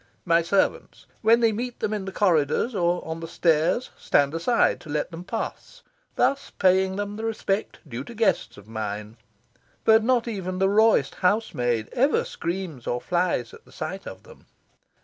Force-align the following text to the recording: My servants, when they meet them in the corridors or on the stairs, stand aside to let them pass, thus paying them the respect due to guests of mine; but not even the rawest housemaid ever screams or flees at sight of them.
My 0.25 0.41
servants, 0.41 1.05
when 1.21 1.41
they 1.41 1.51
meet 1.51 1.79
them 1.79 1.93
in 1.93 2.05
the 2.05 2.11
corridors 2.11 2.73
or 2.73 3.07
on 3.07 3.19
the 3.19 3.27
stairs, 3.27 3.91
stand 3.99 4.33
aside 4.33 4.79
to 4.81 4.89
let 4.89 5.11
them 5.11 5.23
pass, 5.23 5.83
thus 6.15 6.49
paying 6.57 6.95
them 6.95 7.17
the 7.17 7.23
respect 7.23 7.77
due 7.87 8.03
to 8.05 8.15
guests 8.15 8.57
of 8.57 8.67
mine; 8.67 9.17
but 9.85 10.03
not 10.03 10.27
even 10.27 10.57
the 10.57 10.69
rawest 10.69 11.13
housemaid 11.21 11.87
ever 11.93 12.23
screams 12.25 12.87
or 12.87 12.99
flees 12.99 13.53
at 13.53 13.71
sight 13.71 14.07
of 14.07 14.23
them. 14.23 14.47